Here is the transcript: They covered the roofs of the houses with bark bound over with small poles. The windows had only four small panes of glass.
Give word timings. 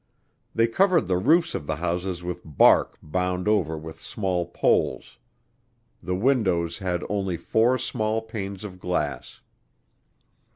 They 0.55 0.65
covered 0.65 1.05
the 1.05 1.19
roofs 1.19 1.53
of 1.53 1.67
the 1.67 1.75
houses 1.75 2.23
with 2.23 2.41
bark 2.43 2.97
bound 3.03 3.47
over 3.47 3.77
with 3.77 4.01
small 4.01 4.47
poles. 4.47 5.19
The 6.01 6.15
windows 6.15 6.79
had 6.79 7.03
only 7.07 7.37
four 7.37 7.77
small 7.77 8.23
panes 8.23 8.63
of 8.63 8.79
glass. 8.79 9.41